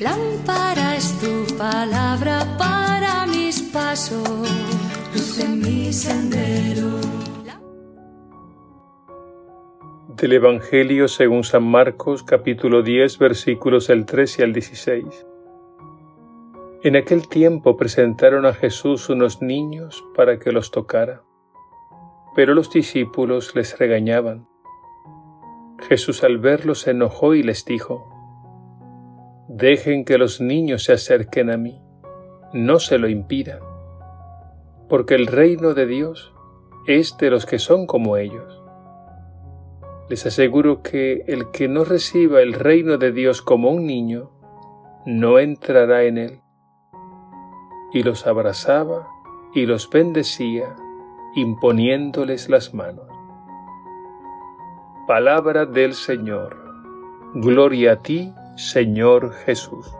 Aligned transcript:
Lámpara 0.00 0.96
es 0.96 1.18
tu 1.20 1.56
palabra 1.56 2.44
para 2.58 3.26
mis 3.26 3.62
pasos, 3.62 4.28
luz 5.14 5.38
en 5.38 5.60
mi 5.60 5.92
sendero. 5.92 7.00
Del 10.08 10.34
Evangelio 10.34 11.08
según 11.08 11.44
San 11.44 11.62
Marcos 11.62 12.22
capítulo 12.22 12.82
10 12.82 13.18
versículos 13.18 13.86
del 13.86 14.04
13 14.04 14.42
al 14.42 14.52
16. 14.52 15.26
En 16.82 16.96
aquel 16.96 17.28
tiempo 17.28 17.76
presentaron 17.76 18.44
a 18.44 18.52
Jesús 18.52 19.08
unos 19.08 19.40
niños 19.40 20.04
para 20.14 20.38
que 20.38 20.52
los 20.52 20.70
tocara, 20.70 21.22
pero 22.34 22.54
los 22.54 22.70
discípulos 22.70 23.54
les 23.54 23.78
regañaban. 23.78 24.46
Jesús 25.88 26.22
al 26.22 26.38
verlos 26.38 26.80
se 26.80 26.90
enojó 26.90 27.34
y 27.34 27.42
les 27.42 27.64
dijo, 27.64 28.09
Dejen 29.52 30.04
que 30.04 30.16
los 30.16 30.40
niños 30.40 30.84
se 30.84 30.92
acerquen 30.92 31.50
a 31.50 31.56
mí, 31.56 31.82
no 32.52 32.78
se 32.78 32.98
lo 32.98 33.08
impidan, 33.08 33.58
porque 34.88 35.16
el 35.16 35.26
reino 35.26 35.74
de 35.74 35.86
Dios 35.86 36.32
es 36.86 37.16
de 37.18 37.30
los 37.30 37.46
que 37.46 37.58
son 37.58 37.88
como 37.88 38.16
ellos. 38.16 38.62
Les 40.08 40.24
aseguro 40.24 40.82
que 40.82 41.24
el 41.26 41.50
que 41.50 41.66
no 41.66 41.82
reciba 41.82 42.42
el 42.42 42.52
reino 42.52 42.96
de 42.96 43.10
Dios 43.10 43.42
como 43.42 43.70
un 43.70 43.88
niño, 43.88 44.30
no 45.04 45.40
entrará 45.40 46.04
en 46.04 46.18
él. 46.18 46.40
Y 47.92 48.04
los 48.04 48.28
abrazaba 48.28 49.08
y 49.52 49.66
los 49.66 49.90
bendecía, 49.90 50.76
imponiéndoles 51.34 52.48
las 52.48 52.72
manos. 52.72 53.08
Palabra 55.08 55.66
del 55.66 55.94
Señor. 55.94 56.56
Gloria 57.34 57.94
a 57.94 57.96
ti, 57.96 58.32
Señor 58.60 59.32
Jesús. 59.46 59.99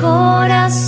corazón. 0.00 0.79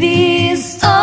Cristo. 0.00 0.99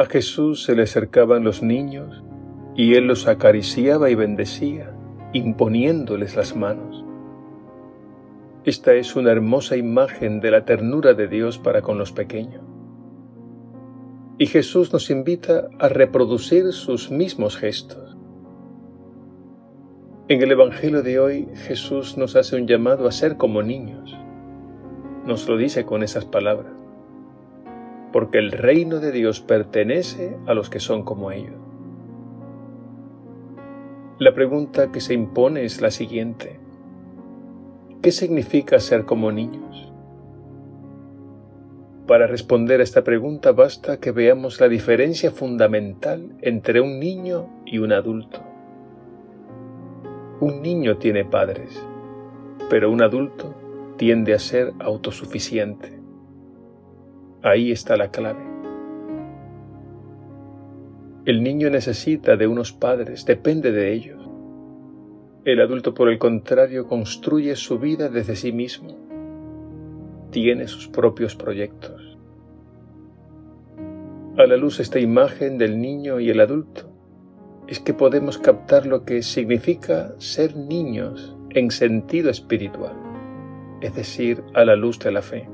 A 0.00 0.06
Jesús 0.06 0.64
se 0.64 0.74
le 0.74 0.84
acercaban 0.84 1.44
los 1.44 1.62
niños 1.62 2.24
y 2.74 2.94
él 2.94 3.06
los 3.06 3.28
acariciaba 3.28 4.08
y 4.08 4.14
bendecía, 4.14 4.94
imponiéndoles 5.34 6.36
las 6.36 6.56
manos. 6.56 7.04
Esta 8.64 8.94
es 8.94 9.14
una 9.14 9.30
hermosa 9.30 9.76
imagen 9.76 10.40
de 10.40 10.52
la 10.52 10.64
ternura 10.64 11.12
de 11.12 11.28
Dios 11.28 11.58
para 11.58 11.82
con 11.82 11.98
los 11.98 12.12
pequeños. 12.12 12.62
Y 14.38 14.46
Jesús 14.46 14.90
nos 14.90 15.10
invita 15.10 15.68
a 15.78 15.90
reproducir 15.90 16.72
sus 16.72 17.10
mismos 17.10 17.58
gestos. 17.58 18.16
En 20.28 20.40
el 20.40 20.50
Evangelio 20.50 21.02
de 21.02 21.20
hoy 21.20 21.48
Jesús 21.66 22.16
nos 22.16 22.36
hace 22.36 22.56
un 22.56 22.66
llamado 22.66 23.06
a 23.06 23.12
ser 23.12 23.36
como 23.36 23.62
niños. 23.62 24.16
Nos 25.26 25.46
lo 25.46 25.58
dice 25.58 25.84
con 25.84 26.02
esas 26.02 26.24
palabras. 26.24 26.79
Porque 28.12 28.38
el 28.38 28.52
reino 28.52 29.00
de 29.00 29.12
Dios 29.12 29.40
pertenece 29.40 30.36
a 30.46 30.54
los 30.54 30.70
que 30.70 30.80
son 30.80 31.04
como 31.04 31.30
ellos. 31.30 31.54
La 34.18 34.34
pregunta 34.34 34.92
que 34.92 35.00
se 35.00 35.14
impone 35.14 35.64
es 35.64 35.80
la 35.80 35.90
siguiente. 35.90 36.60
¿Qué 38.02 38.12
significa 38.12 38.78
ser 38.80 39.04
como 39.04 39.30
niños? 39.32 39.90
Para 42.10 42.26
responder 42.26 42.80
a 42.80 42.82
esta 42.82 43.04
pregunta 43.04 43.52
basta 43.52 44.00
que 44.00 44.10
veamos 44.10 44.60
la 44.60 44.68
diferencia 44.68 45.30
fundamental 45.30 46.36
entre 46.40 46.80
un 46.80 46.98
niño 46.98 47.62
y 47.64 47.78
un 47.78 47.92
adulto. 47.92 48.40
Un 50.40 50.60
niño 50.60 50.96
tiene 50.96 51.24
padres, 51.24 51.80
pero 52.68 52.90
un 52.90 53.00
adulto 53.00 53.54
tiende 53.96 54.34
a 54.34 54.40
ser 54.40 54.72
autosuficiente. 54.80 55.99
Ahí 57.42 57.72
está 57.72 57.96
la 57.96 58.10
clave. 58.10 58.44
El 61.24 61.42
niño 61.42 61.70
necesita 61.70 62.36
de 62.36 62.46
unos 62.46 62.72
padres, 62.72 63.24
depende 63.24 63.72
de 63.72 63.92
ellos. 63.92 64.22
El 65.46 65.62
adulto, 65.62 65.94
por 65.94 66.10
el 66.10 66.18
contrario, 66.18 66.86
construye 66.86 67.56
su 67.56 67.78
vida 67.78 68.10
desde 68.10 68.36
sí 68.36 68.52
mismo. 68.52 68.98
Tiene 70.30 70.68
sus 70.68 70.88
propios 70.88 71.34
proyectos. 71.34 72.18
A 74.36 74.46
la 74.46 74.56
luz 74.56 74.78
esta 74.78 74.98
imagen 74.98 75.56
del 75.56 75.80
niño 75.80 76.20
y 76.20 76.28
el 76.28 76.40
adulto, 76.40 76.90
es 77.68 77.80
que 77.80 77.94
podemos 77.94 78.36
captar 78.36 78.84
lo 78.84 79.04
que 79.04 79.22
significa 79.22 80.14
ser 80.18 80.56
niños 80.56 81.36
en 81.50 81.70
sentido 81.70 82.28
espiritual, 82.28 82.96
es 83.80 83.94
decir, 83.94 84.42
a 84.52 84.64
la 84.64 84.76
luz 84.76 84.98
de 84.98 85.12
la 85.12 85.22
fe. 85.22 85.48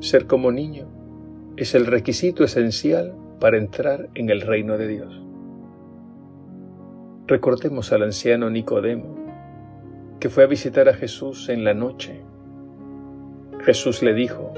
Ser 0.00 0.26
como 0.26 0.50
niño 0.50 0.88
es 1.58 1.74
el 1.74 1.84
requisito 1.84 2.42
esencial 2.42 3.14
para 3.38 3.58
entrar 3.58 4.08
en 4.14 4.30
el 4.30 4.40
reino 4.40 4.78
de 4.78 4.88
Dios. 4.88 5.22
Recordemos 7.26 7.92
al 7.92 8.04
anciano 8.04 8.48
Nicodemo, 8.48 9.14
que 10.18 10.30
fue 10.30 10.44
a 10.44 10.46
visitar 10.46 10.88
a 10.88 10.94
Jesús 10.94 11.50
en 11.50 11.64
la 11.64 11.74
noche. 11.74 12.22
Jesús 13.60 14.02
le 14.02 14.14
dijo, 14.14 14.54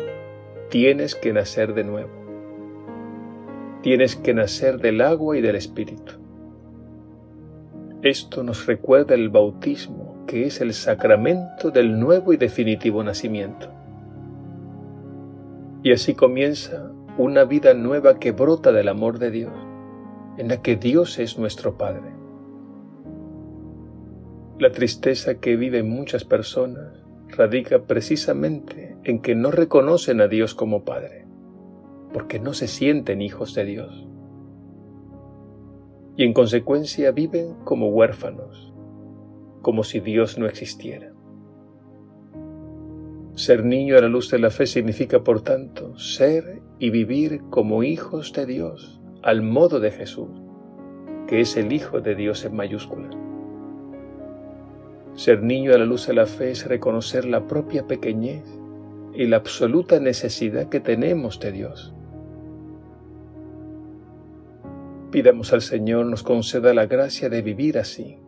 tienes 0.70 1.16
que 1.16 1.32
nacer 1.32 1.74
de 1.74 1.82
nuevo. 1.82 2.12
Tienes 3.82 4.14
que 4.14 4.34
nacer 4.34 4.78
del 4.78 5.00
agua 5.00 5.36
y 5.36 5.40
del 5.40 5.56
Espíritu. 5.56 6.12
Esto 8.02 8.44
nos 8.44 8.66
recuerda 8.66 9.16
el 9.16 9.28
bautismo, 9.28 10.24
que 10.28 10.46
es 10.46 10.60
el 10.60 10.72
sacramento 10.72 11.72
del 11.72 11.98
nuevo 11.98 12.32
y 12.32 12.36
definitivo 12.36 13.02
nacimiento. 13.02 13.81
Y 15.82 15.92
así 15.92 16.14
comienza 16.14 16.92
una 17.18 17.44
vida 17.44 17.74
nueva 17.74 18.18
que 18.20 18.30
brota 18.30 18.70
del 18.70 18.88
amor 18.88 19.18
de 19.18 19.30
Dios, 19.30 19.52
en 20.38 20.48
la 20.48 20.62
que 20.62 20.76
Dios 20.76 21.18
es 21.18 21.38
nuestro 21.38 21.76
Padre. 21.76 22.12
La 24.58 24.70
tristeza 24.70 25.40
que 25.40 25.56
viven 25.56 25.90
muchas 25.90 26.24
personas 26.24 27.02
radica 27.28 27.82
precisamente 27.82 28.96
en 29.02 29.20
que 29.20 29.34
no 29.34 29.50
reconocen 29.50 30.20
a 30.20 30.28
Dios 30.28 30.54
como 30.54 30.84
Padre, 30.84 31.26
porque 32.12 32.38
no 32.38 32.54
se 32.54 32.68
sienten 32.68 33.20
hijos 33.20 33.54
de 33.54 33.64
Dios. 33.64 34.06
Y 36.16 36.24
en 36.24 36.32
consecuencia 36.32 37.10
viven 37.10 37.54
como 37.64 37.88
huérfanos, 37.88 38.72
como 39.62 39.82
si 39.82 39.98
Dios 39.98 40.38
no 40.38 40.46
existiera. 40.46 41.11
Ser 43.34 43.64
niño 43.64 43.96
a 43.96 44.02
la 44.02 44.08
luz 44.08 44.30
de 44.30 44.38
la 44.38 44.50
fe 44.50 44.66
significa, 44.66 45.24
por 45.24 45.40
tanto, 45.40 45.96
ser 45.98 46.60
y 46.78 46.90
vivir 46.90 47.40
como 47.48 47.82
hijos 47.82 48.32
de 48.34 48.44
Dios, 48.44 49.00
al 49.22 49.40
modo 49.40 49.80
de 49.80 49.90
Jesús, 49.90 50.28
que 51.26 51.40
es 51.40 51.56
el 51.56 51.72
Hijo 51.72 52.02
de 52.02 52.14
Dios 52.14 52.44
en 52.44 52.54
mayúscula. 52.54 53.08
Ser 55.14 55.42
niño 55.42 55.74
a 55.74 55.78
la 55.78 55.86
luz 55.86 56.06
de 56.06 56.12
la 56.12 56.26
fe 56.26 56.50
es 56.50 56.66
reconocer 56.66 57.24
la 57.24 57.46
propia 57.46 57.86
pequeñez 57.86 58.44
y 59.14 59.26
la 59.26 59.36
absoluta 59.36 59.98
necesidad 59.98 60.68
que 60.68 60.80
tenemos 60.80 61.40
de 61.40 61.52
Dios. 61.52 61.94
Pidamos 65.10 65.52
al 65.52 65.62
Señor 65.62 66.06
nos 66.06 66.22
conceda 66.22 66.74
la 66.74 66.86
gracia 66.86 67.30
de 67.30 67.40
vivir 67.40 67.78
así, 67.78 68.18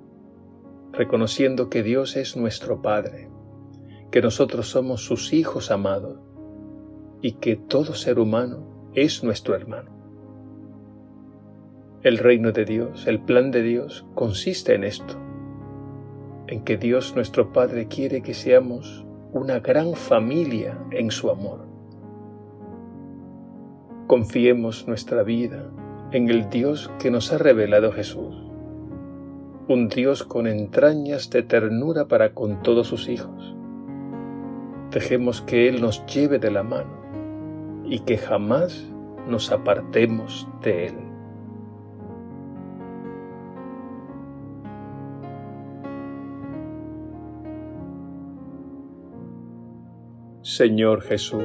reconociendo 0.92 1.68
que 1.68 1.82
Dios 1.82 2.16
es 2.16 2.36
nuestro 2.36 2.82
Padre, 2.82 3.28
que 4.14 4.22
nosotros 4.22 4.69
somos 4.69 5.05
sus 5.05 5.32
hijos 5.32 5.72
amados 5.72 6.20
y 7.20 7.32
que 7.32 7.56
todo 7.56 7.94
ser 7.94 8.20
humano 8.20 8.93
es 8.94 9.25
nuestro 9.25 9.56
hermano. 9.56 9.90
El 12.05 12.19
reino 12.19 12.52
de 12.52 12.64
Dios, 12.64 13.08
el 13.08 13.19
plan 13.19 13.50
de 13.50 13.62
Dios, 13.62 14.06
consiste 14.14 14.76
en 14.76 14.84
esto 14.84 15.16
en 16.46 16.62
que 16.62 16.76
Dios 16.76 17.16
nuestro 17.16 17.52
Padre 17.52 17.88
quiere 17.88 18.22
que 18.22 18.34
seamos 18.34 19.05
una 19.32 19.58
gran 19.58 19.94
familia 19.94 20.78
en 20.93 21.11
su 21.11 21.28
amor. 21.28 21.66
Confiemos 24.06 24.87
nuestra 24.87 25.25
vida 25.25 25.72
en 26.12 26.30
el 26.30 26.49
Dios 26.50 26.88
que 27.00 27.11
nos 27.11 27.33
ha 27.33 27.38
revelado 27.38 27.90
Jesús, 27.90 28.37
un 29.66 29.88
Dios 29.88 30.23
con 30.23 30.47
entrañas 30.47 31.30
de 31.30 31.42
ternura 31.42 32.06
para 32.06 32.33
con 32.33 32.62
todos 32.62 32.87
sus 32.87 33.09
hijos. 33.09 33.56
Dejemos 34.94 35.42
que 35.42 35.68
Él 35.68 35.82
nos 35.82 36.06
lleve 36.06 36.38
de 36.38 36.52
la 36.52 36.62
mano 36.62 37.84
y 37.84 37.98
que 37.98 38.16
jamás 38.16 38.86
nos 39.28 39.50
apartemos 39.50 40.46
de 40.62 40.86
Él. 40.86 40.94
Señor 50.42 51.02
Jesús, 51.02 51.42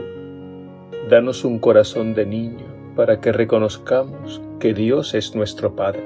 danos 1.09 1.43
un 1.43 1.57
corazón 1.57 2.13
de 2.13 2.27
niño 2.27 2.67
para 2.95 3.19
que 3.19 3.31
reconozcamos 3.31 4.43
que 4.59 4.75
Dios 4.75 5.15
es 5.15 5.33
nuestro 5.35 5.75
Padre. 5.75 6.03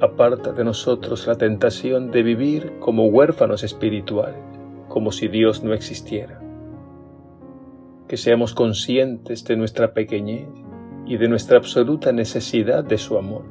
Aparta 0.00 0.52
de 0.52 0.62
nosotros 0.62 1.26
la 1.26 1.34
tentación 1.34 2.12
de 2.12 2.22
vivir 2.22 2.74
como 2.78 3.06
huérfanos 3.06 3.64
espirituales, 3.64 4.55
como 4.88 5.12
si 5.12 5.28
Dios 5.28 5.62
no 5.62 5.74
existiera. 5.74 6.40
Que 8.08 8.16
seamos 8.16 8.54
conscientes 8.54 9.44
de 9.44 9.56
nuestra 9.56 9.92
pequeñez 9.92 10.48
y 11.06 11.16
de 11.16 11.28
nuestra 11.28 11.58
absoluta 11.58 12.12
necesidad 12.12 12.84
de 12.84 12.98
su 12.98 13.18
amor. 13.18 13.44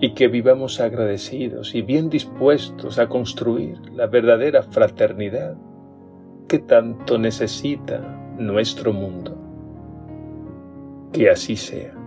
Y 0.00 0.14
que 0.14 0.28
vivamos 0.28 0.80
agradecidos 0.80 1.74
y 1.74 1.82
bien 1.82 2.08
dispuestos 2.08 2.98
a 2.98 3.08
construir 3.08 3.78
la 3.92 4.06
verdadera 4.06 4.62
fraternidad 4.62 5.56
que 6.46 6.60
tanto 6.60 7.18
necesita 7.18 7.98
nuestro 8.38 8.92
mundo. 8.92 9.36
Que 11.12 11.30
así 11.30 11.56
sea. 11.56 11.97